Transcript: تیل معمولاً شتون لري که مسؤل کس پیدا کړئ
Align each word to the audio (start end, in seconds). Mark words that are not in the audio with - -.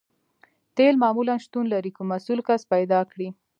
تیل 0.75 0.95
معمولاً 1.03 1.35
شتون 1.43 1.65
لري 1.73 1.91
که 1.97 2.01
مسؤل 2.11 2.39
کس 2.47 2.61
پیدا 2.73 2.99
کړئ 3.11 3.29